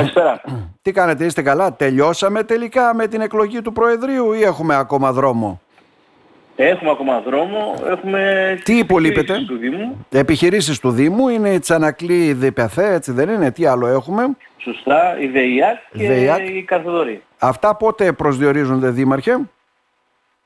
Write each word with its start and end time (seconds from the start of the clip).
Καλησπέρα. 0.00 0.40
Τι 0.82 0.92
κάνετε, 0.92 1.24
είστε 1.24 1.42
καλά; 1.42 1.74
Τελειώσαμε 1.76 2.42
τελικά 2.42 2.94
με 2.94 3.06
την 3.06 3.20
εκλογή 3.20 3.62
του 3.62 3.72
Προεδρείου 3.72 4.32
ή 4.32 4.42
έχουμε 4.42 4.74
ακόμα 4.76 5.12
δρόμο; 5.12 5.60
Έχουμε 6.56 6.90
ακόμα 6.90 7.20
δρόμο. 7.20 7.74
Έχουμε 7.86 8.58
Τι 8.64 8.78
υπολείπεται; 8.78 9.32
επιχειρήσεις 9.32 9.48
του 9.48 9.56
Δήμου. 9.58 10.06
Επιχειρήσεις 10.10 10.78
του 10.78 10.90
Δήμου 10.90 11.28
είναι 11.28 11.48
η 11.50 11.58
Τσανακλή, 11.58 12.26
η 12.26 12.32
ΔΠΘ, 12.32 12.76
έτσι 12.78 13.12
δεν 13.12 13.28
είναι; 13.28 13.50
Τι 13.50 13.66
άλλο 13.66 13.86
έχουμε; 13.86 14.36
Σωστά. 14.56 15.18
Η 15.20 15.26
ΔΕΙΑΚ 15.26 15.76
και 15.92 16.06
ΔΕΙΑΚ. 16.06 16.48
η 16.48 16.62
Καρθοδορή. 16.62 17.22
Αυτά 17.38 17.76
πότε 17.76 18.12
προσδιορίζονται 18.12 18.90
δήμαρχε; 18.90 19.32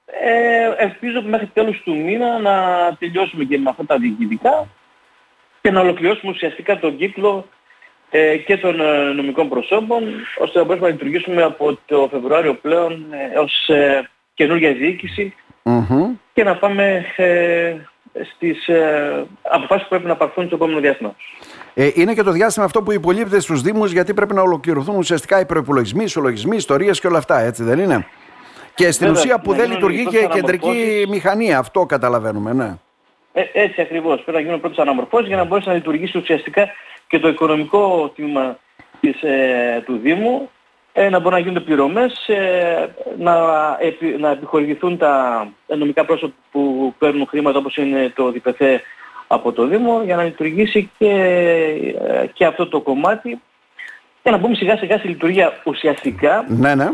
Ε, 0.06 0.84
ελπίζω 0.84 1.22
μέχρι 1.22 1.46
τέλος 1.46 1.82
του 1.84 1.96
μήνα 1.96 2.38
να 2.38 2.52
τελειώσουμε 2.98 3.44
και 3.44 3.58
με 3.58 3.70
αυτά 3.70 3.84
τα 3.86 3.98
διοικητικά 3.98 4.66
και 5.60 5.70
να 5.70 5.80
ολοκληρώσουμε 5.80 6.32
ουσιαστικά 6.32 6.78
τον 6.78 6.96
κύκλο 6.96 7.28
ε, 7.38 7.63
και 8.46 8.56
των 8.56 8.80
ε, 8.80 9.12
νομικών 9.12 9.48
προσώπων 9.48 10.02
ώστε 10.38 10.58
να 10.58 10.64
μπορέσουμε 10.64 10.88
να 10.88 10.94
λειτουργήσουμε 10.94 11.42
από 11.42 11.78
το 11.86 12.08
Φεβρουάριο 12.10 12.54
πλέον 12.54 13.06
ε, 13.32 13.38
ως 13.38 13.68
ε, 13.68 14.08
καινούργια 14.34 14.72
διοίκηση 14.72 15.34
Μμμ. 15.62 16.14
και 16.32 16.44
να 16.44 16.56
πάμε 16.56 17.04
ε, 17.16 17.74
στις 18.34 18.68
ε, 18.68 19.26
αποφάσεις 19.42 19.82
που 19.82 19.88
πρέπει 19.88 20.06
να 20.06 20.16
πάρθουν 20.16 20.46
στο 20.46 20.54
επόμενο 20.54 20.80
διάστημα. 20.80 21.14
Ε, 21.74 21.90
είναι 21.94 22.14
και 22.14 22.22
το 22.22 22.30
διάστημα 22.30 22.64
αυτό 22.64 22.82
που 22.82 22.92
υπολείπεται 22.92 23.40
στους 23.40 23.62
Δήμους 23.62 23.92
γιατί 23.92 24.14
πρέπει 24.14 24.34
να 24.34 24.42
ολοκληρωθούν 24.42 24.96
ουσιαστικά 24.96 25.40
οι 25.40 25.46
προπολογισμοί, 25.46 26.00
οι 26.00 26.04
ισολογισμοί, 26.04 26.56
ιστορίες 26.56 27.00
και 27.00 27.06
όλα 27.06 27.18
αυτά, 27.18 27.40
έτσι 27.40 27.62
δεν 27.62 27.78
είναι; 27.78 28.06
Και 28.74 28.90
στην 28.90 29.06
Βέβαια, 29.06 29.22
ουσία 29.22 29.38
που 29.40 29.50
να 29.50 29.56
δεν 29.56 29.64
γίνουν 29.64 29.80
λειτουργεί 29.80 30.00
οι 30.00 30.06
και 30.06 30.16
η 30.16 30.20
πρώτες 30.20 30.40
κεντρική 30.40 30.68
αναμορφώσεις. 30.68 31.06
μηχανή, 31.06 31.54
αυτό 31.54 31.86
καταλαβαίνουμε, 31.86 32.52
ναι. 32.52 32.74
Ε, 33.32 33.42
έτσι 33.52 33.80
ακριβώς. 33.80 34.22
Πρέπει 34.22 34.38
να 34.38 34.44
γίνουν 34.44 34.60
πρώτες 34.60 34.78
αναμορφώσεις 34.78 35.26
για 35.28 35.36
να 35.36 35.44
μπορέσει 35.44 35.68
να 35.68 35.74
λειτουργήσει 35.74 36.18
ουσιαστικά 36.18 36.68
και 37.14 37.20
το 37.20 37.28
οικονομικό 37.28 38.12
τμήμα 38.16 38.58
της, 39.00 39.22
ε, 39.22 39.82
του 39.86 39.98
Δήμου, 40.02 40.50
ε, 40.92 41.08
να 41.08 41.18
μπορούν 41.18 41.32
να 41.32 41.38
γίνονται 41.38 41.60
πληρωμές, 41.60 42.28
ε, 42.28 42.88
να, 43.18 43.34
επι, 43.80 44.16
να 44.18 44.30
επιχορηγηθούν 44.30 44.98
τα 44.98 45.46
νομικά 45.66 46.04
πρόσωπα 46.04 46.32
που 46.50 46.94
παίρνουν 46.98 47.26
χρήματα 47.26 47.58
όπως 47.58 47.76
είναι 47.76 48.12
το 48.14 48.32
ΔΠΘ 48.32 48.60
από 49.26 49.52
το 49.52 49.66
Δήμο 49.66 50.02
για 50.04 50.16
να 50.16 50.22
λειτουργήσει 50.22 50.90
και, 50.98 51.10
ε, 52.08 52.26
και 52.32 52.44
αυτό 52.44 52.68
το 52.68 52.80
κομμάτι 52.80 53.40
και 54.22 54.30
να 54.30 54.36
μπούμε 54.36 54.54
σιγά 54.54 54.76
σιγά 54.76 54.98
στη 54.98 55.08
λειτουργία 55.08 55.52
ουσιαστικά. 55.64 56.44
Ναι, 56.48 56.74
ναι. 56.74 56.90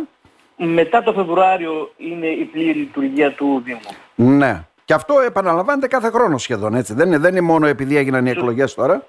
Μετά 0.56 1.02
το 1.02 1.12
Φεβρουάριο 1.12 1.92
είναι 1.96 2.26
η 2.26 2.44
πλήρη 2.44 2.78
λειτουργία 2.78 3.32
του 3.32 3.62
Δήμου. 3.64 4.36
Ναι. 4.36 4.64
Και 4.84 4.94
αυτό 4.94 5.20
επαναλαμβάνεται 5.26 5.86
κάθε 5.86 6.10
χρόνο 6.10 6.38
σχεδόν, 6.38 6.74
έτσι. 6.74 6.94
Δεν 6.94 7.06
είναι, 7.06 7.18
δεν 7.18 7.30
είναι 7.30 7.40
μόνο 7.40 7.66
επειδή 7.66 7.96
έγιναν 7.96 8.26
οι 8.26 8.30
εκλογές 8.30 8.74
τώρα. 8.74 9.06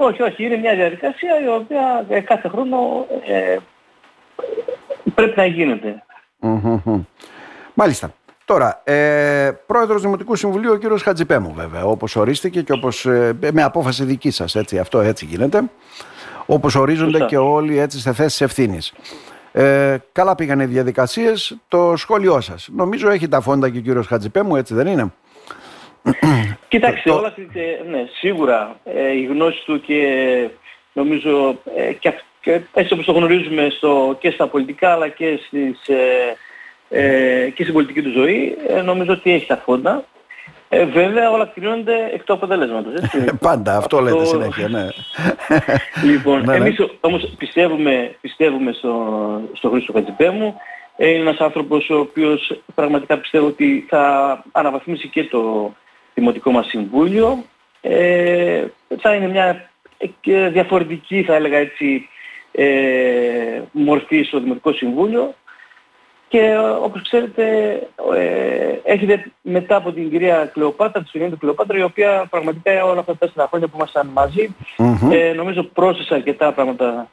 Όχι, 0.00 0.22
όχι, 0.22 0.44
είναι 0.44 0.56
μια 0.56 0.74
διαδικασία 0.74 1.40
η 1.44 1.48
οποία 1.48 2.06
ε, 2.08 2.20
κάθε 2.20 2.48
χρόνο 2.48 3.06
ε, 3.26 3.56
πρέπει 5.14 5.32
να 5.36 5.46
γίνεται. 5.46 6.02
Μμμ. 6.38 7.02
Μάλιστα. 7.74 8.12
Τώρα, 8.44 8.80
ε, 8.84 9.50
πρόεδρος 9.66 10.02
Δημοτικού 10.02 10.36
Συμβουλίου 10.36 10.72
ο 10.72 10.76
κύριος 10.76 11.02
Χατζηπέμου 11.02 11.52
βέβαια, 11.54 11.84
όπως 11.84 12.16
ορίστηκε 12.16 12.62
και 12.62 12.72
όπως, 12.72 13.06
ε, 13.06 13.36
με 13.52 13.62
απόφαση 13.62 14.04
δική 14.04 14.30
σας, 14.30 14.54
έτσι, 14.54 14.78
αυτό 14.78 15.00
έτσι 15.00 15.24
γίνεται, 15.24 15.62
όπως 16.46 16.74
ορίζονται 16.74 17.10
Σωστά. 17.10 17.26
και 17.26 17.36
όλοι 17.36 17.78
έτσι 17.78 17.98
σε 18.00 18.12
θέσεις 18.12 18.40
ευθύνης. 18.40 18.92
Ε, 19.52 19.96
καλά 20.12 20.34
πήγαν 20.34 20.60
οι 20.60 20.64
διαδικασίες, 20.64 21.56
το 21.68 21.96
σχόλιο 21.96 22.40
σας. 22.40 22.68
Νομίζω 22.72 23.10
έχει 23.10 23.28
τα 23.28 23.40
φόντα 23.40 23.70
και 23.70 23.78
ο 23.78 23.80
κύριος 23.80 24.06
Χατζηπέμου, 24.06 24.56
έτσι 24.56 24.74
δεν 24.74 24.86
είναι; 24.86 25.12
Κοιτάξτε, 26.68 27.10
Το- 27.10 27.16
όλα 27.16 27.26
αυτή, 27.28 27.48
ε, 27.54 27.90
ναι, 27.90 28.04
σίγουρα 28.18 28.76
ε, 28.84 29.10
η 29.12 29.22
γνώση 29.24 29.62
του 29.64 29.80
και 29.80 30.02
νομίζω 30.92 31.58
ε, 31.76 31.92
και, 31.92 32.08
αυ- 32.08 32.22
και 32.40 32.60
έτσι 32.74 32.92
όπως 32.92 33.04
το 33.04 33.12
γνωρίζουμε 33.12 33.68
στο, 33.70 34.16
και 34.20 34.30
στα 34.30 34.46
πολιτικά 34.46 34.92
αλλά 34.92 35.08
και, 35.08 35.38
στις, 35.46 35.88
ε, 35.88 36.36
ε, 36.88 37.50
και 37.50 37.62
στην 37.62 37.74
πολιτική 37.74 38.02
του 38.02 38.10
ζωή, 38.10 38.56
ε, 38.68 38.80
νομίζω 38.82 39.12
ότι 39.12 39.32
έχει 39.32 39.46
τα 39.46 39.56
φόντα. 39.56 40.04
Ε, 40.70 40.84
βέβαια 40.84 41.30
όλα 41.30 41.50
κρίνονται 41.54 42.10
εκ 42.14 42.24
του 42.24 42.32
αποτελέσματος. 42.32 42.94
Έτσι. 42.94 43.24
Πάντα, 43.40 43.76
αυτό 43.76 44.00
λέτε 44.00 44.24
συνέχεια, 44.24 44.68
ναι. 44.68 44.86
Λοιπόν, 46.12 46.38
Ναι, 46.44 46.58
ναι. 46.58 46.64
εμείς 46.64 46.78
ο- 46.80 46.90
όμως 47.00 47.32
πιστεύουμε, 47.38 48.14
πιστεύουμε 48.20 48.72
στο, 48.72 49.02
στο 49.52 49.70
Χρήστο 49.70 49.92
Χατζηπέμου. 49.92 50.54
Ε, 50.96 51.08
Είναι 51.08 51.18
ένας 51.20 51.38
άνθρωπος 51.38 51.90
ο 51.90 51.98
οποίος 51.98 52.60
πραγματικά 52.74 53.18
πιστεύω 53.18 53.46
ότι 53.46 53.86
θα 53.88 54.42
αναβαθμίσει 54.52 55.08
και 55.08 55.24
το 55.24 55.72
Δημοτικό 56.18 56.50
μας 56.50 56.66
Συμβούλιο. 56.66 57.44
Ε, 57.80 58.64
θα 59.00 59.14
είναι 59.14 59.28
μια 59.28 59.70
ε, 59.98 60.06
και 60.20 60.48
διαφορετική, 60.52 61.22
θα 61.22 61.34
έλεγα 61.34 61.56
έτσι, 61.56 62.08
ε, 62.52 63.62
μορφή 63.72 64.22
στο 64.22 64.40
Δημοτικό 64.40 64.72
Συμβούλιο. 64.72 65.34
Και 66.28 66.38
ε, 66.38 66.56
όπως 66.56 67.02
ξέρετε 67.02 67.44
ε, 68.16 68.74
έχετε 68.82 69.32
μετά 69.42 69.76
από 69.76 69.92
την 69.92 70.10
κυρία 70.10 70.50
Κλεοπάτρα, 70.52 71.02
τη 71.02 71.08
συγγενή 71.08 71.30
του 71.30 71.38
Κλεοπάτρα, 71.38 71.78
η 71.78 71.82
οποία 71.82 72.26
πραγματικά 72.30 72.84
όλα 72.84 73.00
αυτά 73.00 73.12
τα 73.12 73.18
τέσσερα 73.18 73.46
χρόνια 73.48 73.68
που 73.68 73.76
ήμασταν 73.76 74.06
μαζί, 74.06 74.54
Μμμ. 74.76 75.10
ε, 75.10 75.32
νομίζω 75.32 75.62
πρόσθεσε 75.62 76.14
αρκετά 76.14 76.52
πράγματα 76.52 77.10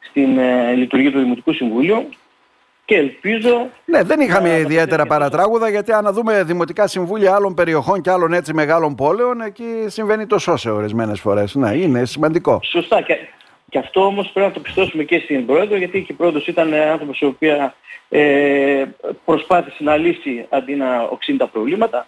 στην 0.00 0.38
ε, 0.38 0.72
λειτουργία 0.72 1.10
του 1.10 1.18
Δημοτικού 1.18 1.52
Συμβουλίου 1.52 2.08
και 2.86 2.96
ελπίζω... 2.96 3.70
Ναι, 3.84 4.02
δεν 4.02 4.20
είχαμε 4.20 4.48
να 4.48 4.56
ιδιαίτερα 4.56 4.86
καταφέρει 4.86 5.08
παρατράγουδα 5.08 5.68
γιατί 5.68 5.92
αν 5.92 6.12
δούμε 6.12 6.42
δημοτικά 6.42 6.86
συμβούλια 6.86 7.34
άλλων 7.34 7.54
περιοχών 7.54 8.00
και 8.00 8.10
άλλων 8.10 8.32
έτσι 8.32 8.54
μεγάλων 8.54 8.94
πόλεων, 8.94 9.40
εκεί 9.40 9.64
συμβαίνει 9.86 10.26
το 10.26 10.38
σώσε 10.38 10.70
ορισμένες 10.70 11.20
φορές. 11.20 11.54
Ναι, 11.54 11.74
είναι 11.74 12.04
σημαντικό. 12.04 12.60
Σωστά. 12.62 13.00
Και, 13.00 13.16
και 13.68 13.78
αυτό 13.78 14.06
όμως 14.06 14.30
πρέπει 14.32 14.48
να 14.48 14.54
το 14.54 14.60
πιστώσουμε 14.60 15.02
και 15.04 15.18
στην 15.18 15.46
Πρόεδρο, 15.46 15.76
γιατί 15.76 16.00
και 16.00 16.12
η 16.12 16.14
Πρόεδρος 16.14 16.46
ήταν 16.46 16.72
ε, 16.72 16.90
άνθρωπος 16.90 17.20
η 17.20 17.24
οποία 17.24 17.74
ε, 18.08 18.84
προσπάθησε 19.24 19.82
να 19.82 19.96
λύσει 19.96 20.46
αντί 20.48 20.74
να 20.74 21.02
οξύνει 21.02 21.38
τα 21.38 21.46
προβλήματα. 21.46 22.06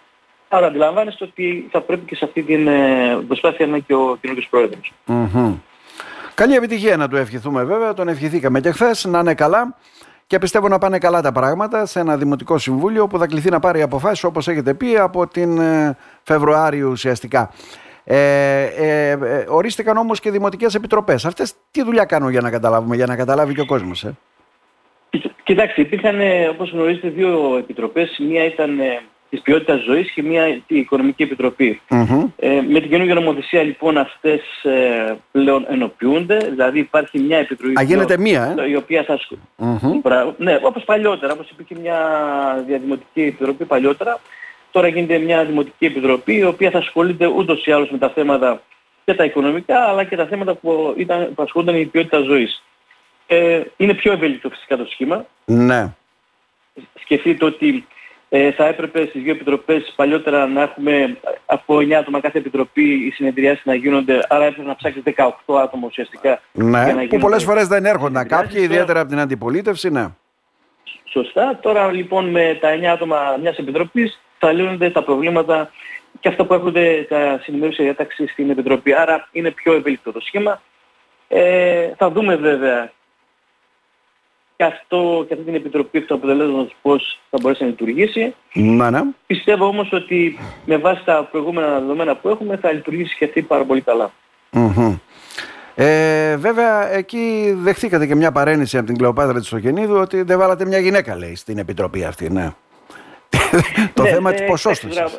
Άρα 0.49 0.67
αντιλαμβάνεστε 0.67 1.23
ότι 1.23 1.67
θα 1.71 1.81
πρέπει 1.81 2.05
και 2.05 2.15
σε 2.15 2.25
αυτή 2.25 2.43
την 2.43 2.67
ε, 2.67 3.17
προσπάθεια 3.27 3.65
να 3.65 3.71
είναι 3.71 3.83
και 3.87 3.93
ο 3.93 4.17
καινούργιος 4.21 4.47
Πρόεδρος. 4.49 4.93
Μμμ. 5.05 5.55
Καλή 6.33 6.55
επιτυχία 6.55 6.97
να 6.97 7.07
του 7.09 7.15
ευχηθούμε 7.15 7.63
βέβαια, 7.63 7.93
τον 7.93 8.07
ευχηθήκαμε 8.07 8.59
και 8.59 8.71
χθες 8.71 9.05
να 9.05 9.19
είναι 9.19 9.33
καλά 9.33 9.75
και 10.29 10.39
πιστεύω 10.39 10.67
να 10.67 10.77
πάνε 10.77 10.97
καλά 10.97 11.21
τα 11.21 11.31
πράγματα 11.31 11.85
σε 11.85 11.99
ένα 11.99 12.17
δημοτικό 12.17 12.57
συμβούλιο 12.57 13.07
που 13.07 13.17
θα 13.17 13.27
κληθεί 13.27 13.49
να 13.49 13.59
πάρει 13.59 13.81
αποφάσεις 13.81 14.23
όπως 14.23 14.47
έχετε 14.47 14.73
πει 14.73 14.97
από 14.97 15.27
την 15.27 15.59
ε, 15.59 15.97
Φεβρουάριο 16.23 16.89
ουσιαστικά. 16.89 17.51
Ε, 18.03 18.63
ε, 18.63 19.09
ε, 19.09 19.45
ορίστηκαν 19.47 19.97
όμως 19.97 20.19
και 20.19 20.31
δημοτικές 20.31 20.75
επιτροπές. 20.75 21.25
Αυτές 21.25 21.53
τι 21.71 21.83
δουλειά 21.83 22.05
κάνουν 22.05 22.29
για 22.29 22.41
να 22.41 22.49
καταλάβουμε, 22.49 22.95
για 22.95 23.05
να 23.05 23.15
καταλάβει 23.15 23.53
και 23.53 23.61
ο 23.61 23.65
κόσμος. 23.65 24.03
Ε; 24.03 24.15
Κοιτά- 25.09 25.35
Κοιτάξτε, 25.43 25.81
υπήρχαν 25.81 26.19
ε, 26.19 26.47
όπως 26.47 26.71
γνωρίζετε 26.71 27.09
δύο 27.09 27.57
επιτροπές. 27.57 28.17
Μία 28.29 28.45
ήταν 28.45 28.79
ε, 29.29 29.35
της 29.35 29.41
ποιότητας 29.41 29.83
ζωής 29.83 30.11
και 30.11 30.23
μία 30.23 30.47
η 30.47 30.61
Οικονομική 30.67 31.23
Επιτροπή. 31.23 31.81
Μμμ. 31.89 32.25
Ε, 32.37 32.61
με 32.69 32.79
την 32.79 32.89
καινούργια 32.89 33.13
νομοθεσία 33.13 33.63
λοιπόν 33.63 33.97
αυτές 33.97 34.41
ε, 34.63 35.15
πλέον 35.31 35.65
ενοποιούνται. 35.69 36.37
Δηλαδή 36.37 36.79
υπάρχει 36.79 37.19
μια 37.19 37.37
επιτροπή 37.37 37.73
Α, 37.79 37.81
γίνεται 37.81 38.05
πλέον, 38.17 38.21
μία, 38.21 38.63
ε; 38.65 38.69
η 38.69 38.75
οποία 38.75 39.03
θα 39.03 39.13
ασχολ- 39.13 39.39
Μμμ. 39.55 39.99
Μπράβο. 40.01 40.35
Ναι, 40.37 40.59
όπως 40.61 40.83
παλιότερα, 40.83 41.33
όπως 41.33 41.49
υπήρχε 41.49 41.75
μια 41.81 41.97
διαδημοτική 42.67 43.21
επιτροπή 43.21 43.65
παλιότερα, 43.65 44.19
τώρα 44.71 44.87
γίνεται 44.87 45.17
μια 45.17 45.45
δημοτική 45.45 45.85
επιτροπή 45.85 46.35
η 46.35 46.43
οποία 46.43 46.69
θα 46.69 46.77
ασχολείται 46.77 47.25
ούτως 47.27 47.65
ή 47.65 47.71
άλλως 47.71 47.89
με 47.89 47.97
τα 47.97 48.09
θέματα 48.09 48.61
και 49.05 49.13
τα 49.13 49.23
οικονομικά 49.23 49.79
αλλά 49.79 50.03
και 50.03 50.15
τα 50.15 50.25
θέματα 50.25 50.53
που, 50.55 50.93
ήταν, 50.97 51.31
που 51.35 51.43
ασχολούνταν 51.43 51.75
η 51.75 51.85
ποιότητα 51.85 52.19
ζωής. 52.21 52.63
Ε, 53.27 53.61
είναι 53.77 53.93
πιο 53.93 54.11
ευέλικτο 54.11 54.49
φυσικά 54.49 54.77
το 54.77 54.85
σχήμα. 54.89 55.25
Ναι. 55.45 55.93
Σκεφτείτε 57.01 57.45
ότι 57.45 57.87
ε, 58.29 58.51
θα 58.51 58.65
έπρεπε 58.65 59.05
στις 59.05 59.21
δύο 59.21 59.31
επιτροπές 59.31 59.93
παλιότερα 59.95 60.47
να 60.47 60.61
έχουμε 60.61 61.17
από 61.45 61.77
9 61.77 61.91
άτομα 61.91 62.19
κάθε 62.19 62.37
επιτροπή 62.37 63.05
οι 63.05 63.11
συνεδριάσεις 63.11 63.65
να 63.65 63.75
γίνονται, 63.75 64.19
άρα 64.29 64.45
έπρεπε 64.45 64.67
να 64.67 64.75
ψάξεις 64.75 65.01
18 65.05 65.31
άτομα 65.63 65.87
ουσιαστικά 65.87 66.41
για 66.51 66.63
να 66.63 66.83
Ναι, 66.83 66.91
που 66.93 66.99
γίνονται 66.99 67.17
πολλές 67.17 67.43
φορές 67.43 67.67
δεν 67.67 67.85
έρχονταν 67.85 68.23
συνεδριάσεις. 68.27 68.47
κάποιοι, 68.47 68.61
ιδιαίτερα 68.63 68.99
από 68.99 69.09
την 69.09 69.19
αντιπολίτευση, 69.19 69.89
ναι. 69.89 70.07
Σωστά. 71.03 71.59
Τώρα 71.61 71.91
λοιπόν 71.91 72.29
με 72.29 72.57
τα 72.61 72.69
9 72.75 72.83
άτομα 72.85 73.37
μιας 73.41 73.57
επιτροπής 73.57 74.21
θα 74.39 74.51
λύνονται 74.51 74.89
τα 74.89 75.03
προβλήματα 75.03 75.71
και 76.19 76.27
αυτά 76.27 76.45
που 76.45 76.53
έρχονται 76.53 77.05
τα 77.09 77.39
συνημέρωση 77.43 77.83
διάταξη 77.83 78.27
στην 78.27 78.49
επιτροπή. 78.49 78.93
Άρα 78.93 79.27
είναι 79.31 79.51
πιο 79.51 79.73
ευέλικτο 79.73 80.11
το 80.11 80.19
σχήμα. 80.19 80.61
Ε, 81.27 81.89
θα 81.97 82.09
δούμε 82.09 82.35
βέβαια 82.35 82.91
και, 84.59 84.65
αυτό, 84.65 85.25
και 85.27 85.33
αυτή 85.33 85.45
την 85.45 85.55
επιτροπή 85.55 85.97
εκ 85.97 86.05
τους 86.05 86.17
αποτελέσματος 86.17 86.75
πώς 86.81 87.19
θα 87.29 87.37
μπορέσει 87.41 87.63
να 87.63 87.69
λειτουργήσει. 87.69 88.35
Ναι, 88.53 88.89
ναι. 88.89 89.01
Πιστεύω 89.25 89.65
όμως 89.65 89.91
ότι 89.91 90.39
με 90.65 90.77
βάση 90.77 91.03
τα 91.05 91.27
προηγούμενα 91.31 91.79
δεδομένα 91.79 92.15
που 92.15 92.29
έχουμε 92.29 92.57
θα 92.57 92.71
λειτουργήσει 92.71 93.15
και 93.17 93.25
αυτή 93.25 93.41
πάρα 93.41 93.63
πολύ 93.63 93.81
καλά. 93.81 94.11
Μμμ. 94.51 94.95
Ε, 95.75 96.35
βέβαια, 96.37 96.93
εκεί 96.93 97.53
δεχτήκατε 97.57 98.05
και 98.07 98.15
μια 98.15 98.31
παρέννηση 98.31 98.77
από 98.77 98.85
την 98.87 98.97
Κλεοπάτρα 98.97 99.39
της 99.39 99.47
Σοκενίδου 99.47 99.95
ότι 99.95 100.21
δεν 100.21 100.37
βάλατε 100.37 100.65
μια 100.65 100.79
γυναίκα, 100.79 101.15
λέει, 101.15 101.35
στην 101.35 101.57
επιτροπή 101.57 102.03
αυτή, 102.03 102.29
ναι. 102.29 102.49
το 103.93 104.03
Ναι, 104.03 104.09
θέμα 104.09 104.29
ε, 104.29 104.33
της 104.33 104.41
εντάξει, 104.41 104.45
ποσόστοσης. 104.45 104.95
τώρα, 104.95 105.09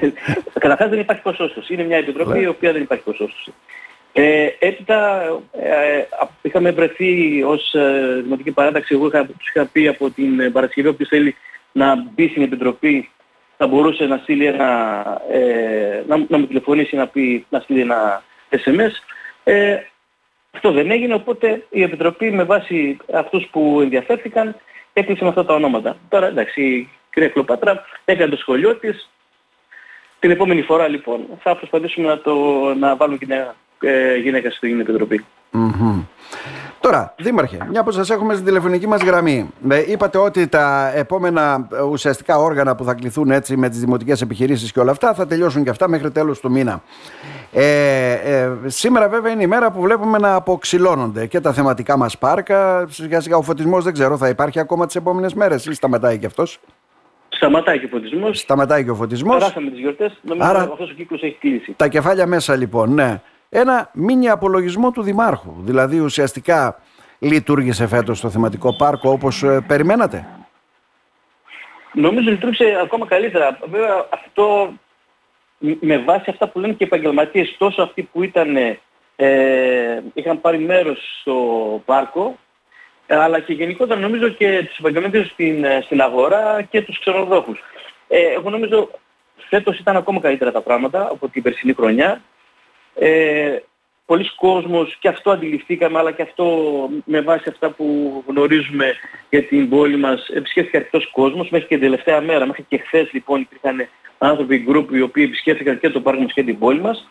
ε, 0.00 0.08
Καταρχάς 0.58 0.88
δεν 0.88 0.98
υπάρχει 1.00 1.22
ποσόστοση. 1.22 1.74
Είναι 1.74 1.84
μια 1.84 1.96
επιτροπή 1.96 2.40
η 2.40 2.46
οποία 2.46 2.72
δεν 2.72 2.82
υπάρχει 2.82 3.04
ποσόστοση. 3.04 3.52
Ε, 4.20 4.56
έπειτα 4.58 5.24
ε, 5.52 6.02
είχαμε 6.42 6.70
βρεθεί 6.70 7.42
ως 7.42 7.74
ε, 7.74 8.20
Δημοτική 8.22 8.50
Παράταξη, 8.50 8.94
εγώ 8.94 9.06
είχα, 9.06 9.26
τους 9.26 9.48
είχα 9.48 9.66
πει 9.66 9.88
από 9.88 10.10
την 10.10 10.52
Παρασκευή 10.52 10.88
όποιος 10.88 11.08
θέλει 11.08 11.34
να 11.72 11.96
μπει 11.96 12.28
στην 12.28 12.42
Επιτροπή 12.42 13.10
θα 13.56 13.66
μπορούσε 13.66 14.04
να 14.04 14.16
στείλει 14.16 14.46
ένα, 14.46 15.02
ε, 15.30 16.02
να, 16.06 16.24
να 16.28 16.38
μου 16.38 16.46
τηλεφωνήσει 16.46 16.96
να, 16.96 17.06
πει, 17.06 17.46
να 17.48 17.60
στείλει 17.60 17.80
ένα 17.80 18.22
SMS. 18.50 18.90
Ε, 19.44 19.76
αυτό 20.50 20.72
δεν 20.72 20.90
έγινε, 20.90 21.14
οπότε 21.14 21.66
η 21.70 21.82
Επιτροπή 21.82 22.30
με 22.30 22.44
βάση 22.44 22.96
αυτούς 23.12 23.46
που 23.50 23.78
ενδιαφέρθηκαν 23.80 24.56
έκλεισε 24.92 25.22
με 25.22 25.28
αυτά 25.28 25.44
τα 25.44 25.54
ονόματα. 25.54 25.96
Τώρα 26.08 26.26
εντάξει, 26.26 26.62
η 26.62 26.88
κυρία 27.12 27.28
Κλοπάτρα 27.28 27.84
έκανε 28.04 28.30
το 28.30 28.36
σχολείο 28.36 28.76
της. 28.76 29.10
Την 30.18 30.30
επόμενη 30.30 30.62
φορά 30.62 30.88
λοιπόν 30.88 31.26
θα 31.42 31.56
προσπαθήσουμε 31.56 32.08
να, 32.08 32.18
το, 32.18 32.34
να 32.74 32.96
βάλουμε 32.96 33.18
και 33.18 33.26
μια 33.26 33.56
ε, 33.80 34.16
γυναίκα 34.16 34.50
στην 34.50 34.80
Επιτροπή. 34.80 35.24
Τώρα, 36.80 37.14
Δήμαρχε, 37.18 37.58
μια 37.70 37.82
που 37.82 37.90
σας 37.90 38.10
έχουμε 38.10 38.34
στην 38.34 38.46
τηλεφωνική 38.46 38.86
μας 38.86 39.02
γραμμή, 39.02 39.50
ε, 39.68 39.84
είπατε 39.86 40.18
ότι 40.18 40.48
τα 40.48 40.92
επόμενα 40.94 41.68
ε, 41.72 41.80
ουσιαστικά 41.80 42.38
όργανα 42.38 42.74
που 42.74 42.84
θα 42.84 42.94
κληθούν 42.94 43.30
έτσι 43.30 43.56
με 43.56 43.68
τις 43.68 43.80
δημοτικές 43.80 44.20
επιχειρήσεις 44.20 44.72
και 44.72 44.80
όλα 44.80 44.90
αυτά 44.90 45.14
θα 45.14 45.26
τελειώσουν 45.26 45.64
και 45.64 45.70
αυτά 45.70 45.88
μέχρι 45.88 46.10
τέλος 46.10 46.40
του 46.40 46.50
μήνα. 46.50 46.82
Ε, 47.52 48.12
ε, 48.12 48.50
σήμερα, 48.66 49.08
βέβαια, 49.08 49.32
είναι 49.32 49.42
η 49.42 49.46
μέρα 49.46 49.70
που 49.70 49.80
βλέπουμε 49.80 50.18
να 50.18 50.34
αποξηλώνονται 50.34 51.26
και 51.26 51.40
τα 51.40 51.52
θεματικά 51.52 51.96
μας 51.96 52.18
πάρκα. 52.18 52.86
Σιγά 52.88 53.20
σιγά 53.20 53.36
ο 53.36 53.42
φωτισμός 53.42 53.84
δεν 53.84 53.92
ξέρω, 53.92 54.16
θα 54.16 54.28
υπάρχει 54.28 54.60
ακόμα 54.60 54.86
τις 54.86 54.96
επόμενες 54.96 55.34
μέρες 55.34 55.66
ή 55.66 55.74
σταματάει 55.74 56.18
και 56.18 56.26
αυτός; 56.26 56.60
Σταματάει 57.28 57.78
και 57.78 57.84
ο 57.84 57.88
φωτισμός. 57.88 58.38
Σταματάει 58.38 58.84
και 58.84 58.90
ο 58.90 58.94
φωτισμός. 58.94 59.38
Περάσαμε 59.38 59.70
τις 59.70 59.78
γιορτές. 59.78 60.18
Νομίζω 60.22 60.48
Άρα... 60.48 60.60
αυτός 60.60 60.90
ο 60.90 60.94
κύκλος 60.94 61.22
έχει 61.22 61.36
κλείσει. 61.40 61.74
Τα 61.76 61.88
κεφάλια 61.88 62.26
μέσα 62.26 62.56
λοιπόν, 62.56 62.94
ναι 62.94 63.20
ένα 63.48 63.90
μίνι 63.92 64.28
απολογισμό 64.28 64.90
του 64.90 65.02
Δημάρχου. 65.02 65.54
Δηλαδή 65.58 65.98
ουσιαστικά 65.98 66.80
λειτουργήσε 67.18 67.86
φέτος 67.86 68.20
το 68.20 68.30
θεματικό 68.30 68.76
πάρκο 68.76 69.10
όπως 69.10 69.42
ε, 69.42 69.64
περιμένατε; 69.66 70.26
Νομίζω 71.92 72.30
λειτουργήσε 72.30 72.80
ακόμα 72.82 73.06
καλύτερα. 73.06 73.58
Βέβαια 73.70 74.06
αυτό 74.10 74.72
με 75.58 75.98
βάση 75.98 76.30
αυτά 76.30 76.48
που 76.48 76.58
λένε 76.58 76.72
και 76.72 76.84
οι 76.84 76.86
επαγγελματίες, 76.86 77.54
τόσο 77.58 77.82
αυτοί 77.82 78.02
που 78.02 78.22
ήταν, 78.22 78.56
ε, 79.16 80.02
είχαν 80.14 80.40
πάρει 80.40 80.58
μέρος 80.58 81.18
στο 81.20 81.34
πάρκο, 81.84 82.38
αλλά 83.06 83.40
και 83.40 83.52
γενικότερα 83.52 84.00
νομίζω 84.00 84.28
και 84.28 84.64
τους 84.68 84.78
επαγγελματίες 84.78 85.26
στην, 85.26 85.64
ε, 85.64 85.80
στην 85.84 86.00
αγορά 86.00 86.62
και 86.62 86.82
τους 86.82 86.98
ξενοδόχους. 86.98 87.58
Ε, 88.08 88.18
εγώ 88.18 88.50
νομίζω 88.50 88.90
φέτος 89.48 89.78
ήταν 89.78 89.96
ακόμα 89.96 90.20
καλύτερα 90.20 90.52
τα 90.52 90.60
πράγματα 90.60 91.08
από 91.10 91.28
την 91.28 91.42
περσινή 91.42 91.72
χρονιά. 91.72 92.20
Ε, 92.98 93.58
πολλοί 94.06 94.30
κόσμος 94.36 94.96
και 95.00 95.08
αυτό 95.08 95.30
αντιληφθήκαμε 95.30 95.98
αλλά 95.98 96.12
και 96.12 96.22
αυτό 96.22 96.46
με 97.04 97.20
βάση 97.20 97.44
αυτά 97.48 97.70
που 97.70 97.84
γνωρίζουμε 98.26 98.94
για 99.30 99.44
την 99.44 99.68
πόλη 99.68 99.96
μας 99.96 100.28
επισκέφθηκε 100.28 100.76
αρκετός 100.76 101.10
κόσμος 101.10 101.48
μέχρι 101.50 101.66
και 101.66 101.74
την 101.74 101.84
τελευταία 101.84 102.20
μέρα, 102.20 102.46
μέχρι 102.46 102.64
και 102.68 102.78
χθες 102.78 103.12
λοιπόν 103.12 103.40
υπήρχαν 103.40 103.88
άνθρωποι 104.18 104.66
group 104.68 104.86
οι 104.92 105.00
οποίοι 105.00 105.24
επισκέφθηκαν 105.26 105.80
και 105.80 105.90
το 105.90 106.00
πάρκο 106.00 106.22
μας 106.22 106.32
και 106.32 106.42
την 106.42 106.58
πόλη 106.58 106.80
μας. 106.80 107.10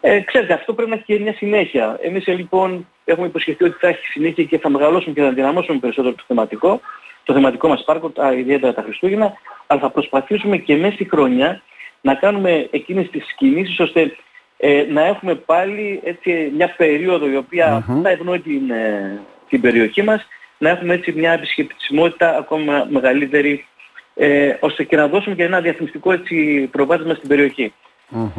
Ε, 0.00 0.20
ξέρετε, 0.20 0.52
αυτό 0.52 0.74
πρέπει 0.74 0.90
να 0.90 0.96
έχει 0.96 1.04
και 1.04 1.18
μια 1.18 1.34
συνέχεια. 1.34 1.98
Εμείς 2.02 2.26
ε, 2.26 2.32
λοιπόν 2.32 2.86
έχουμε 3.04 3.26
υποσχεθεί 3.26 3.64
ότι 3.64 3.76
θα 3.80 3.88
έχει 3.88 4.06
συνέχεια 4.06 4.44
και 4.44 4.58
θα 4.58 4.70
μεγαλώσουμε 4.70 5.14
και 5.14 5.20
θα 5.20 5.30
δυναμώσουμε 5.30 5.78
περισσότερο 5.78 6.14
το 6.14 6.24
θεματικό, 6.26 6.80
το 7.24 7.32
θεματικό 7.32 7.68
μας 7.68 7.84
πάρκο, 7.84 8.10
τα, 8.10 8.32
ιδιαίτερα 8.32 8.74
τα 8.74 8.82
Χριστούγεννα, 8.82 9.32
αλλά 9.66 9.80
θα 9.80 9.90
προσπαθήσουμε 9.90 10.56
και 10.56 10.76
μέσα 10.76 10.94
στη 10.94 11.08
χρονιά 11.08 11.62
να 12.00 12.14
κάνουμε 12.14 12.68
εκείνες 12.70 13.10
τις 13.10 13.34
κινήσεις 13.36 13.80
ώστε 13.80 14.16
ε, 14.62 14.86
να 14.88 15.04
έχουμε 15.04 15.34
πάλι 15.34 16.00
έτσι, 16.04 16.52
μια 16.56 16.74
περίοδο 16.76 17.28
η 17.30 17.36
οποία 17.36 17.78
mm-hmm. 17.78 18.00
θα 18.02 18.10
ευνοεί 18.10 18.40
την, 18.40 18.70
ε, 18.70 19.20
την 19.48 19.60
περιοχή 19.60 20.02
μας, 20.02 20.26
να 20.58 20.68
έχουμε 20.68 20.94
έτσι 20.94 21.12
μια 21.12 21.32
επισκεπτισμότητα 21.32 22.36
ακόμα 22.36 22.86
μεγαλύτερη, 22.90 23.66
ε, 24.14 24.56
ώστε 24.60 24.84
και 24.84 24.96
να 24.96 25.08
δώσουμε 25.08 25.34
και 25.34 25.44
ένα 25.44 25.60
διαφημιστικό 25.60 26.12
έτσι, 26.12 26.68
προβάδισμα 26.72 27.14
στην 27.14 27.28
περιοχή. 27.28 27.72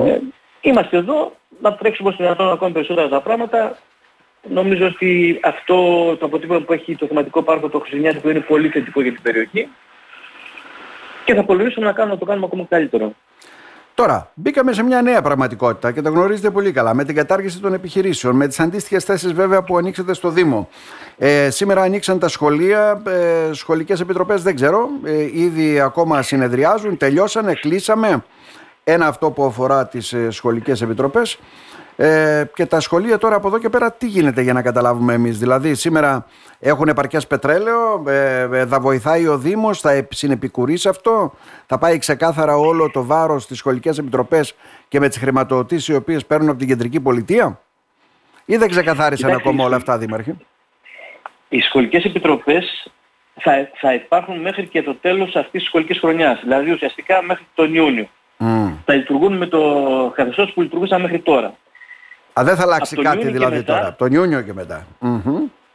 Ε, 0.05 0.17
είμαστε 0.61 0.97
εδώ, 0.97 1.35
να 1.61 1.73
τρέξουμε 1.73 2.09
όσο 2.09 2.17
δυνατόν 2.17 2.51
ακόμα 2.51 2.71
περισσότερα 2.71 3.09
τα 3.09 3.21
πράγματα. 3.21 3.77
Νομίζω 4.49 4.85
ότι 4.85 5.39
αυτό 5.43 5.75
το 6.19 6.25
αποτύπωμα 6.25 6.59
που 6.59 6.73
έχει 6.73 6.95
το 6.95 7.07
θεματικό 7.07 7.43
πάρκο 7.43 7.69
το 7.69 7.79
Χριστουγεννιάτικο 7.79 8.29
είναι 8.29 8.39
πολύ 8.39 8.67
θετικό 8.67 9.01
για 9.01 9.11
την 9.11 9.21
περιοχή 9.21 9.67
και 11.25 11.33
θα 11.33 11.43
πολεμήσουμε 11.43 11.85
να, 11.85 11.91
κάνουμε, 11.91 12.13
να 12.13 12.19
το 12.19 12.25
κάνουμε 12.25 12.45
ακόμα 12.45 12.65
καλύτερο. 12.69 13.13
Τώρα, 14.01 14.31
μπήκαμε 14.33 14.73
σε 14.73 14.83
μια 14.83 15.01
νέα 15.01 15.21
πραγματικότητα 15.21 15.91
και 15.91 16.01
το 16.01 16.09
γνωρίζετε 16.09 16.49
πολύ 16.49 16.71
καλά 16.71 16.93
με 16.93 17.03
την 17.03 17.15
κατάργηση 17.15 17.59
των 17.59 17.73
επιχειρήσεων, 17.73 18.35
με 18.35 18.47
τις 18.47 18.59
αντίστοιχες 18.59 19.03
θέσεις 19.03 19.33
βέβαια 19.33 19.63
που 19.63 19.77
ανοίξατε 19.77 20.13
στο 20.13 20.29
Δήμο. 20.29 20.69
Ε, 21.17 21.49
σήμερα 21.49 21.81
ανοίξαν 21.81 22.19
τα 22.19 22.27
σχολεία, 22.27 23.01
ε, 23.07 23.53
σχολικές 23.53 23.99
επιτροπές 23.99 24.41
δεν 24.41 24.55
ξέρω, 24.55 24.89
ε, 25.03 25.41
ήδη 25.41 25.79
ακόμα 25.79 26.21
συνεδριάζουν, 26.21 26.97
τελειώσανε, 26.97 27.53
κλείσαμε. 27.53 28.23
Ένα 28.83 29.07
αυτό 29.07 29.31
που 29.31 29.45
αφορά 29.45 29.87
τις 29.87 30.13
ε, 30.13 30.29
σχολικές 30.29 30.81
επιτροπές. 30.81 31.39
Ε, 31.95 32.43
και 32.53 32.65
τα 32.65 32.79
σχολεία 32.79 33.17
τώρα 33.17 33.35
από 33.35 33.47
εδώ 33.47 33.59
και 33.59 33.69
πέρα 33.69 33.91
τι 33.91 34.07
γίνεται 34.07 34.41
για 34.41 34.53
να 34.53 34.61
καταλάβουμε 34.61 35.13
εμείς; 35.13 35.39
Δηλαδή 35.39 35.75
σήμερα 35.75 36.25
έχουν 36.59 36.87
επαρκές 36.87 37.27
πετρέλαιο, 37.27 38.03
ε, 38.07 38.47
ε, 38.51 38.65
θα 38.65 38.79
βοηθάει 38.79 39.27
ο 39.27 39.37
Δήμος, 39.37 39.79
θα 39.79 40.07
συνεπικουρήσει 40.09 40.87
αυτό, 40.87 41.33
θα 41.65 41.77
πάει 41.77 41.97
ξεκάθαρα 41.97 42.55
όλο 42.55 42.91
το 42.91 43.05
βάρος 43.05 43.43
στις 43.43 43.57
σχολικές 43.57 43.97
επιτροπές 43.97 44.55
και 44.87 44.99
με 44.99 45.07
τις 45.07 45.17
χρηματοδοτήσεις 45.17 45.87
οι 45.87 45.95
οποίες 45.95 46.25
παίρνουν 46.25 46.49
από 46.49 46.57
την 46.57 46.67
κεντρική 46.67 46.99
πολιτεία; 46.99 47.59
Ή 48.45 48.57
δεν 48.57 48.69
ξεκαθάρισαν 48.69 49.31
ακόμα 49.31 49.65
όλα 49.65 49.75
αυτά 49.75 49.97
δήμαρχοι. 49.97 50.37
Οι 51.49 51.59
σχολικές 51.59 52.03
επιτροπές 52.03 52.91
θα, 53.41 53.69
θα 53.79 53.93
υπάρχουν 53.93 54.41
μέχρι 54.41 54.67
και 54.67 54.83
το 54.83 54.95
τέλος 54.95 55.35
αυτής 55.35 55.51
της 55.51 55.63
σχολικής 55.63 55.99
χρονιάς, 55.99 56.39
δηλαδή 56.41 56.71
ουσιαστικά 56.71 57.23
μέχρι 57.23 57.45
τον 57.55 57.75
Ιούνιο. 57.75 58.09
Mm. 58.39 58.71
Θα 58.85 58.93
λειτουργούν 58.93 59.37
με 59.37 59.45
το 59.45 59.61
καθεστώς 60.15 60.51
που 60.53 60.61
λειτουργούσαν 60.61 61.01
μέχρι 61.01 61.19
τώρα. 61.19 61.53
Α, 62.39 62.43
δεν 62.43 62.55
θα 62.55 62.63
αλλάξει 62.63 62.95
κάτι 62.95 63.27
δηλαδή 63.27 63.55
μετά, 63.55 63.73
τώρα, 63.73 63.87
από 63.87 63.97
τον 63.97 64.11
Ιούνιο 64.11 64.41
και 64.41 64.53
μετά. 64.53 64.87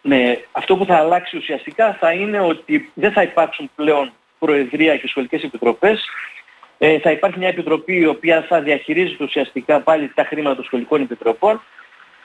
Ναι, 0.03 0.39
αυτό 0.53 0.77
που 0.77 0.85
θα 0.85 0.97
αλλάξει 0.97 1.37
ουσιαστικά 1.37 1.97
θα 2.01 2.13
είναι 2.13 2.41
ότι 2.41 2.91
δεν 2.95 3.13
θα 3.13 3.23
υπάρξουν 3.23 3.71
πλέον 3.75 4.13
προεδρία 4.39 4.97
και 4.97 5.09
σχολικές 5.09 5.43
επιτροπές. 5.43 6.05
Ε, 6.79 6.99
θα 6.99 7.11
υπάρχει 7.11 7.39
μια 7.39 7.49
επιτροπή 7.49 7.97
η 7.97 8.07
οποία 8.07 8.45
θα 8.49 8.61
διαχειρίζεται 8.61 9.25
ουσιαστικά 9.25 9.81
πάλι 9.81 10.13
τα 10.15 10.25
χρήματα 10.25 10.55
των 10.55 10.65
σχολικών 10.65 11.01
επιτροπών. 11.01 11.63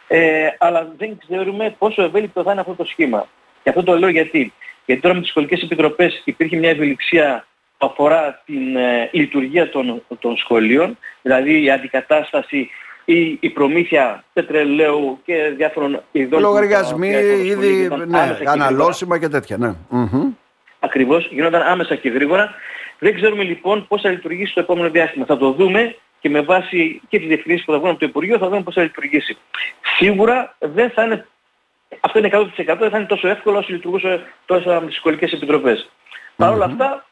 Ε, 0.07 0.47
αλλά 0.57 0.93
δεν 0.97 1.17
ξέρουμε 1.27 1.75
πόσο 1.77 2.03
ευέλικτο 2.03 2.43
θα 2.43 2.51
είναι 2.51 2.61
αυτό 2.61 2.73
το 2.73 2.83
σχήμα. 2.83 3.27
Και 3.63 3.69
αυτό 3.69 3.83
το 3.83 3.97
λέω 3.97 4.09
γιατί. 4.09 4.53
Γιατί 4.85 5.01
τώρα 5.01 5.13
με 5.13 5.21
τις 5.21 5.29
σχολικές 5.29 5.61
επιτροπές 5.61 6.21
υπήρχε 6.25 6.55
μια 6.55 6.69
ευελιξία 6.69 7.45
που 7.77 7.85
αφορά 7.85 8.41
την 8.45 8.75
ε, 8.75 9.09
λειτουργία 9.11 9.69
των, 9.69 10.03
των 10.19 10.37
σχολείων, 10.37 10.97
δηλαδή 11.21 11.63
η 11.63 11.71
αντικατάσταση 11.71 12.69
η, 13.05 13.37
η 13.39 13.49
προμήθεια 13.49 14.23
πετρελαίου 14.33 15.19
και 15.25 15.53
διάφορων 15.57 16.01
ειδών. 16.11 16.41
Λογαριασμοί, 16.41 17.09
ήδη 17.43 17.89
ναι, 18.07 18.37
αναλώσιμα 18.45 19.19
και 19.19 19.27
τέτοια. 19.27 19.57
Ναι. 19.57 19.73
Mm-hmm. 19.91 20.27
Ακριβώς, 20.79 21.27
γίνονταν 21.31 21.61
άμεσα 21.61 21.95
και 21.95 22.09
γρήγορα. 22.09 22.53
Δεν 22.99 23.15
ξέρουμε 23.15 23.43
λοιπόν 23.43 23.87
πώς 23.87 24.01
θα 24.01 24.09
λειτουργήσει 24.09 24.53
το 24.53 24.59
επόμενο 24.59 24.89
διάστημα. 24.89 25.25
Θα 25.25 25.37
το 25.37 25.51
δούμε 25.51 25.95
και 26.19 26.29
με 26.29 26.41
βάση 26.41 27.01
και 27.07 27.17
τις 27.17 27.27
διευθυνήσεις 27.27 27.65
που 27.65 27.71
θα 27.71 27.77
βγουν 27.77 27.89
από 27.89 27.99
το 27.99 28.05
Υπουργείο 28.05 28.37
θα 28.37 28.49
δούμε 28.49 28.61
πώς 28.61 28.73
θα 28.73 28.81
λειτουργήσει. 28.81 29.37
Σίγουρα 29.97 30.55
δεν 30.59 30.89
θα 30.89 31.03
είναι, 31.03 31.27
αυτό 31.99 32.19
είναι 32.19 32.29
100% 32.31 32.49
δεν 32.79 32.89
θα 32.89 32.97
είναι 32.97 33.05
τόσο 33.05 33.27
εύκολο 33.27 33.57
όσο 33.57 33.71
λειτουργούσε 33.71 34.25
τόσο 34.45 34.69
με 34.69 34.85
τις 34.85 34.95
σχολικές 34.95 35.31
επιτροπές. 35.31 35.89
Mm-hmm. 35.89 36.33
Παρ' 36.35 36.53
όλα 36.53 36.65
αυτά 36.65 37.05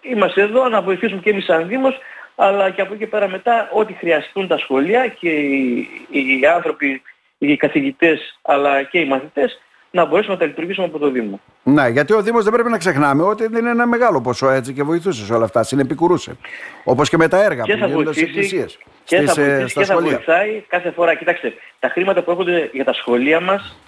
είμαστε 0.00 0.42
εδώ 0.42 0.68
να 0.68 0.82
βοηθήσουμε 0.82 1.20
και 1.20 1.30
εμείς 1.30 1.44
σαν 1.44 1.68
Δήμος 1.68 1.98
αλλά 2.36 2.70
και 2.70 2.80
από 2.80 2.94
εκεί 2.94 3.06
πέρα 3.06 3.28
μετά 3.28 3.68
ό,τι 3.72 3.92
χρειαστούν 3.92 4.48
τα 4.48 4.58
σχολεία 4.58 5.06
και 5.06 5.28
οι, 5.28 5.88
οι 6.10 6.46
άνθρωποι, 6.54 7.02
οι 7.38 7.56
καθηγητές 7.56 8.38
αλλά 8.42 8.82
και 8.82 8.98
οι 8.98 9.06
μαθητές 9.06 9.60
να 9.90 10.04
μπορέσουμε 10.04 10.34
να 10.34 10.40
τα 10.40 10.46
λειτουργήσουμε 10.46 10.86
από 10.86 10.98
το 10.98 11.10
Δήμο. 11.10 11.40
Ναι, 11.62 11.88
γιατί 11.88 12.12
ο 12.12 12.22
Δήμος 12.22 12.44
δεν 12.44 12.52
πρέπει 12.52 12.70
να 12.70 12.78
ξεχνάμε 12.78 13.22
ότι 13.22 13.46
δεν 13.46 13.60
είναι 13.60 13.70
ένα 13.70 13.86
μεγάλο 13.86 14.20
ποσό 14.20 14.50
έτσι 14.50 14.72
και 14.72 14.82
βοηθούσε 14.82 15.24
σε 15.24 15.34
όλα 15.34 15.44
αυτά, 15.44 15.62
συνεπικουρούσε. 15.62 16.36
Όπως 16.84 17.08
και 17.08 17.16
με 17.16 17.28
τα 17.28 17.42
έργα 17.42 17.62
και 17.62 17.76
που 17.76 17.86
γίνονται 17.86 18.12
στις 18.12 18.22
εκκλησίες, 18.22 18.78
και 19.04 19.16
στις, 19.16 19.32
θα 19.32 19.42
ε, 19.42 19.44
βοηθήσει, 19.44 19.78
και 19.78 19.84
θα 19.84 19.98
βοηθάει 19.98 20.64
κάθε 20.68 20.90
φορά. 20.90 21.14
Κοιτάξτε, 21.14 21.52
τα 21.78 21.88
χρήματα 21.88 22.22
που 22.22 22.30
έρχονται 22.30 22.70
για 22.72 22.84
τα 22.84 22.92
σχολεία 22.92 23.40
μας 23.40 23.78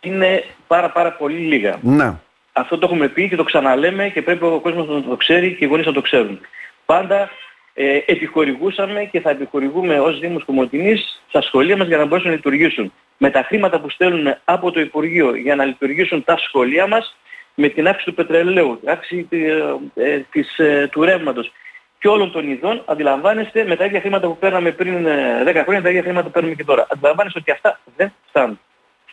είναι 0.00 0.44
πάρα 0.66 0.90
πάρα 0.90 1.12
πολύ 1.12 1.38
λίγα. 1.38 1.78
Ναι. 1.82 2.12
Αυτό 2.52 2.78
το 2.78 2.86
έχουμε 2.86 3.08
πει 3.08 3.28
και 3.28 3.36
το 3.36 3.44
ξαναλέμε 3.44 4.08
και 4.08 4.22
πρέπει 4.22 4.44
ο 4.44 4.60
κόσμος 4.60 4.88
να 4.88 5.02
το 5.02 5.16
ξέρει 5.16 5.54
και 5.54 5.64
οι 5.64 5.68
γονείς 5.68 5.86
να 5.86 5.92
το 5.92 6.00
ξέρουν. 6.00 6.40
Πάντα 6.86 7.30
ε, 7.78 8.00
επιχορηγούσαμε 8.06 9.04
και 9.04 9.20
θα 9.20 9.30
επιχορηγούμε 9.30 10.00
ως 10.00 10.18
Δήμος 10.18 10.44
Κομωτινής 10.44 11.22
στα 11.28 11.42
σχολεία 11.42 11.76
μας 11.76 11.86
για 11.86 11.96
να 11.96 12.04
μπορέσουν 12.04 12.30
να 12.30 12.36
λειτουργήσουν. 12.36 12.92
Με 13.18 13.30
τα 13.30 13.42
χρήματα 13.42 13.80
που 13.80 13.90
στέλνουν 13.90 14.34
από 14.44 14.70
το 14.70 14.80
Υπουργείο 14.80 15.34
για 15.34 15.54
να 15.54 15.64
λειτουργήσουν 15.64 16.24
τα 16.24 16.36
σχολεία 16.36 16.86
μας, 16.86 17.16
με 17.54 17.68
την 17.68 17.86
αύξηση 17.86 18.08
του 18.08 18.14
πετρελαίου, 18.14 18.80
αύξηση 18.86 19.28
ε, 19.30 19.46
ε, 19.94 20.18
της, 20.30 20.58
ε, 20.58 20.88
του 20.92 21.04
ρεύματος 21.04 21.52
και 21.98 22.08
όλων 22.08 22.32
των 22.32 22.50
ειδών, 22.50 22.82
αντιλαμβάνεστε 22.86 23.64
με 23.64 23.76
τα 23.76 23.84
ίδια 23.84 24.00
χρήματα 24.00 24.26
που 24.26 24.36
παίρναμε 24.36 24.70
πριν 24.70 25.04
10 25.04 25.06
ε, 25.06 25.62
χρόνια, 25.62 25.82
τα 25.82 25.88
ίδια 25.88 26.02
χρήματα 26.02 26.26
που 26.26 26.32
παίρνουμε 26.32 26.54
και 26.54 26.64
τώρα. 26.64 26.86
Αντιλαμβάνεστε 26.90 27.38
ότι 27.38 27.50
αυτά 27.50 27.80
δεν 27.96 28.12
φτάνουν. 28.28 28.60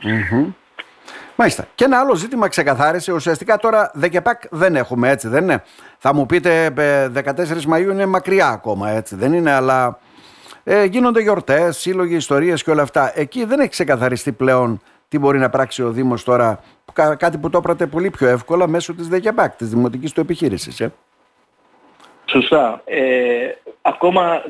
Mm-hmm. 0.03 0.53
Μάλιστα. 1.35 1.67
Και 1.75 1.83
ένα 1.83 1.99
άλλο 1.99 2.15
ζήτημα 2.15 2.47
ξεκαθάρισε. 2.47 3.11
Ουσιαστικά 3.11 3.57
τώρα 3.57 3.91
ΔΕΚΕΠΑΚ 3.93 4.41
δεν 4.49 4.75
έχουμε, 4.75 5.09
έτσι 5.09 5.27
δεν 5.27 5.43
είναι. 5.43 5.63
Θα 5.97 6.13
μου 6.13 6.25
πείτε 6.25 6.73
14 6.75 7.37
ε, 7.37 7.45
Μαΐου 7.69 7.89
είναι 7.91 8.05
μακριά 8.05 8.47
ακόμα, 8.47 8.89
έτσι 8.89 9.15
δεν 9.15 9.33
είναι, 9.33 9.51
αλλά 9.51 9.99
ε, 10.63 10.83
γίνονται 10.83 11.21
γιορτές, 11.21 11.77
σύλλογοι, 11.77 12.15
ιστορίες 12.15 12.63
και 12.63 12.71
όλα 12.71 12.81
αυτά. 12.81 13.11
Εκεί 13.15 13.45
δεν 13.45 13.59
έχει 13.59 13.69
ξεκαθαριστεί 13.69 14.31
πλέον 14.31 14.81
τι 15.07 15.19
μπορεί 15.19 15.39
να 15.39 15.49
πράξει 15.49 15.83
ο 15.83 15.89
Δήμος 15.89 16.23
τώρα, 16.23 16.59
κάτι 17.17 17.37
που 17.37 17.49
το 17.49 17.57
έπρατε 17.57 17.85
πολύ 17.85 18.09
πιο 18.09 18.27
εύκολα 18.27 18.67
μέσω 18.67 18.93
της 18.93 19.07
ΔΕΚΕΠΑΚ, 19.07 19.55
της 19.55 19.69
Δημοτικής 19.69 20.11
του 20.11 20.19
Επιχείρησης. 20.21 20.79
Ε. 20.79 20.93
Σωστά. 22.25 22.81
Ε, 22.85 23.47
ακόμα 23.81 24.43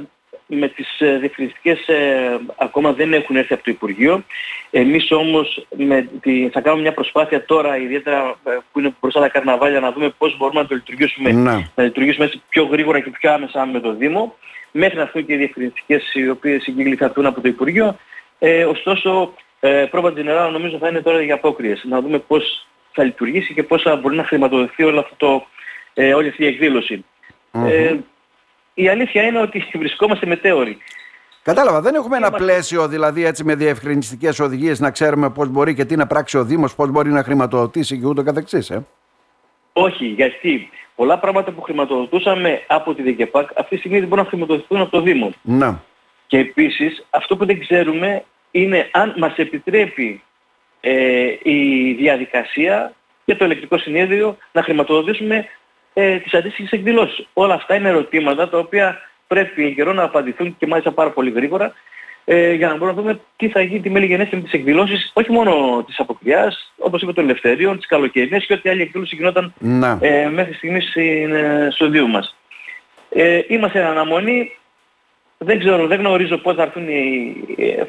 με 0.47 0.67
τις 0.67 0.99
ε, 0.99 1.17
διευκρινιστικές 1.17 1.87
ε, 1.87 2.39
ακόμα 2.55 2.93
δεν 2.93 3.13
έχουν 3.13 3.35
έρθει 3.35 3.53
από 3.53 3.63
το 3.63 3.71
Υπουργείο. 3.71 4.23
Εμείς 4.71 5.11
όμως 5.11 5.65
με 5.77 6.09
τη, 6.21 6.49
θα 6.49 6.61
κάνουμε 6.61 6.81
μια 6.81 6.93
προσπάθεια 6.93 7.45
τώρα, 7.45 7.77
ιδιαίτερα 7.77 8.35
ε, 8.43 8.57
που 8.71 8.79
είναι 8.79 8.93
μπροστά 9.01 9.19
τα 9.19 9.29
καρναβάλια, 9.29 9.79
να 9.79 9.91
δούμε 9.91 10.09
πώς 10.17 10.37
μπορούμε 10.37 10.61
να 10.61 10.67
το 10.67 10.75
λειτουργήσουμε, 10.75 11.31
ναι. 11.31 11.69
να 11.75 11.83
λειτουργήσουμε 11.83 12.31
πιο 12.49 12.63
γρήγορα 12.63 12.99
και 12.99 13.09
πιο 13.09 13.31
άμεσα 13.31 13.65
με 13.65 13.79
το 13.79 13.93
Δήμο. 13.93 14.35
Μέχρι 14.71 14.95
να 14.95 15.01
έρθουν 15.01 15.25
και 15.25 15.33
οι 15.33 15.37
διευκρινιστικές 15.37 16.13
οι 16.13 16.29
οποίες 16.29 16.63
συγκύλοι 16.63 16.97
από 17.01 17.41
το 17.41 17.47
Υπουργείο. 17.47 17.97
Ε, 18.39 18.63
ωστόσο, 18.65 19.33
ε, 19.59 19.85
πρόβα 19.91 20.13
General 20.15 20.49
νομίζω 20.51 20.77
θα 20.77 20.87
είναι 20.87 21.01
τώρα 21.01 21.21
για 21.21 21.33
απόκριες. 21.33 21.83
Να 21.83 22.01
δούμε 22.01 22.19
πώς 22.19 22.67
θα 22.91 23.03
λειτουργήσει 23.03 23.53
και 23.53 23.63
πώς 23.63 23.81
θα 23.81 23.95
μπορεί 23.95 24.15
να 24.15 24.23
χρηματοδοτηθεί 24.23 24.83
όλο 24.83 24.99
αυτό, 24.99 25.45
ε, 25.93 26.13
όλη 26.13 26.27
αυτή 26.27 26.43
η 26.43 26.47
εκδήλωση. 26.47 27.05
Ε, 27.51 27.95
η 28.73 28.87
αλήθεια 28.87 29.23
είναι 29.23 29.39
ότι 29.39 29.65
βρισκόμαστε 29.81 30.25
μετέωροι. 30.25 30.77
Κατάλαβα, 31.43 31.81
δεν 31.81 31.95
έχουμε 31.95 32.17
ένα 32.17 32.31
πλαίσιο 32.31 32.87
δηλαδή 32.87 33.25
έτσι 33.25 33.43
με 33.43 33.55
διευκρινιστικές 33.55 34.39
οδηγίες 34.39 34.79
να 34.79 34.91
ξέρουμε 34.91 35.29
πώς 35.29 35.47
μπορεί 35.47 35.75
και 35.75 35.85
τι 35.85 35.95
να 35.95 36.07
πράξει 36.07 36.37
ο 36.37 36.43
Δήμος, 36.43 36.75
πώς 36.75 36.89
μπορεί 36.89 37.11
να 37.11 37.23
χρηματοδοτήσει 37.23 37.99
και 37.99 38.05
ούτω 38.05 38.23
καθεξής, 38.23 38.69
ε; 38.69 38.85
Όχι, 39.73 40.05
γιατί 40.05 40.69
πολλά 40.95 41.19
πράγματα 41.19 41.51
που 41.51 41.61
χρηματοδοτούσαμε 41.61 42.63
από 42.67 42.93
τη 42.93 43.01
ΔΕΚΕΠΑΚ 43.01 43.49
αυτή 43.55 43.69
τη 43.69 43.77
στιγμή 43.77 43.99
δεν 43.99 44.07
μπορούν 44.07 44.23
να 44.23 44.29
χρηματοδοτηθούν 44.29 44.81
από 44.81 44.91
το 44.91 45.01
Δήμο. 45.01 45.33
Να. 45.41 45.81
Και 46.27 46.37
επίσης 46.37 47.05
αυτό 47.09 47.37
που 47.37 47.45
δεν 47.45 47.59
ξέρουμε 47.59 48.23
είναι 48.51 48.89
αν 48.91 49.13
μας 49.17 49.35
επιτρέπει 49.35 50.23
ε, 50.81 51.25
η 51.43 51.93
διαδικασία 51.93 52.93
και 53.25 53.35
το 53.35 53.45
ηλεκτρικό 53.45 53.77
συνέδριο 53.77 54.37
να 54.51 54.63
χρηματοδοτήσουμε 54.63 55.45
ε, 55.93 56.17
τις 56.17 56.33
αντίστοιχες 56.33 56.71
εκδηλώσεις. 56.71 57.27
Όλα 57.33 57.53
αυτά 57.53 57.75
είναι 57.75 57.89
ερωτήματα 57.89 58.49
τα 58.49 58.57
οποία 58.57 58.99
πρέπει 59.27 59.65
εν 59.65 59.75
καιρό 59.75 59.93
να 59.93 60.03
απαντηθούν 60.03 60.55
και 60.57 60.67
μάλιστα 60.67 60.91
πάρα 60.91 61.09
πολύ 61.09 61.31
γρήγορα 61.31 61.73
ε, 62.25 62.53
για 62.53 62.67
να 62.67 62.77
μπορούμε 62.77 62.95
να 62.95 63.01
δούμε 63.01 63.19
τι 63.35 63.49
θα 63.49 63.61
γίνει, 63.61 63.79
τι 63.79 63.89
μέλη 63.89 64.17
με 64.31 64.41
τις 64.41 64.51
εκδηλώσεις, 64.51 65.11
όχι 65.13 65.31
μόνο 65.31 65.83
της 65.87 65.99
Αποκριάς, 65.99 66.73
όπως 66.77 67.01
είπε 67.01 67.13
των 67.13 67.23
Ελευθερίων, 67.23 67.77
της 67.77 67.87
Καλοκαιρινής 67.87 68.45
και 68.45 68.53
ό,τι 68.53 68.69
άλλη 68.69 68.81
εκδήλωση 68.81 69.15
γινόταν 69.15 69.53
ε, 69.99 70.27
μέχρι 70.27 70.53
στιγμής 70.53 70.95
ε, 70.95 71.67
στο 71.71 71.89
δύο 71.89 72.07
μας. 72.07 72.35
Ε, 73.09 73.41
είμαστε 73.47 73.79
εν 73.79 73.85
αναμονή, 73.85 74.57
δεν 75.37 75.59
ξέρω, 75.59 75.87
δεν 75.87 75.99
γνωρίζω 75.99 76.37
πώς 76.37 76.55
θα 76.55 76.61
έρθουν 76.61 76.87
οι... 76.87 77.35
Ε, 77.57 77.83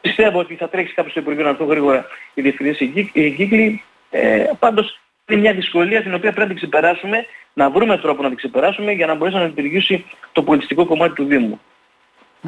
πιστεύω 0.00 0.38
ότι 0.38 0.54
θα 0.54 0.68
τρέξει 0.68 0.94
κάποιος 0.94 1.12
στο 1.12 1.20
Υπουργείο 1.20 1.44
να 1.44 1.50
έρθουν 1.50 1.68
γρήγορα 1.68 2.06
οι 2.34 2.42
διευθυνήσεις 2.42 2.90
οι 3.12 3.30
κύκλοι. 3.30 3.82
Ε, 4.10 4.44
πάντως 4.58 5.00
είναι 5.32 5.40
μια 5.40 5.52
δυσκολία 5.52 6.02
την 6.02 6.14
οποία 6.14 6.32
πρέπει 6.32 6.40
να 6.40 6.46
την 6.46 6.56
ξεπεράσουμε, 6.56 7.26
να 7.52 7.70
βρούμε 7.70 7.98
τρόπο 7.98 8.22
να 8.22 8.28
την 8.28 8.36
ξεπεράσουμε 8.36 8.92
για 8.92 9.06
να 9.06 9.14
μπορέσει 9.14 9.36
να 9.36 9.44
λειτουργήσει 9.44 10.04
το 10.32 10.42
πολιτιστικό 10.42 10.86
κομμάτι 10.86 11.14
του 11.14 11.24
Δήμου. 11.24 11.60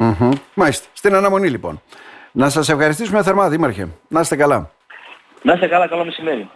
Mm-hmm. 0.01 0.31
Μάλιστα. 0.55 0.87
Στην 0.93 1.15
αναμονή 1.15 1.49
λοιπόν. 1.49 1.83
Να 2.33 2.49
σας 2.49 2.69
ευχαριστήσουμε 2.69 3.23
θερμά 3.23 3.49
Δήμαρχε. 3.49 3.89
Να 4.09 4.21
είστε 4.21 4.37
καλά. 4.37 4.71
Να 5.43 5.53
είστε 5.53 5.67
καλά, 5.67 5.89
καλό 5.89 6.05
μεσημέρι. 6.05 6.49